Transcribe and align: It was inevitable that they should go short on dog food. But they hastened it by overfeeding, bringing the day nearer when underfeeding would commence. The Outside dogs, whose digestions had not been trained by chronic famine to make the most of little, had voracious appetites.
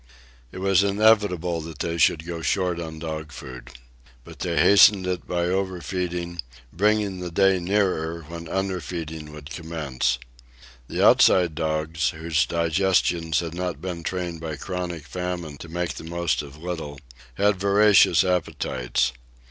It 0.51 0.57
was 0.57 0.81
inevitable 0.81 1.61
that 1.61 1.77
they 1.77 1.99
should 1.99 2.25
go 2.25 2.41
short 2.41 2.79
on 2.79 2.97
dog 2.97 3.31
food. 3.31 3.69
But 4.23 4.39
they 4.39 4.59
hastened 4.59 5.05
it 5.05 5.27
by 5.27 5.43
overfeeding, 5.45 6.41
bringing 6.73 7.19
the 7.19 7.29
day 7.29 7.59
nearer 7.59 8.23
when 8.27 8.47
underfeeding 8.47 9.31
would 9.31 9.51
commence. 9.51 10.17
The 10.87 11.05
Outside 11.05 11.53
dogs, 11.53 12.09
whose 12.17 12.47
digestions 12.47 13.41
had 13.41 13.53
not 13.53 13.79
been 13.79 14.01
trained 14.01 14.41
by 14.41 14.55
chronic 14.55 15.05
famine 15.05 15.57
to 15.57 15.69
make 15.69 15.93
the 15.93 16.03
most 16.03 16.41
of 16.41 16.57
little, 16.57 16.99
had 17.35 17.59
voracious 17.59 18.23
appetites. 18.23 19.11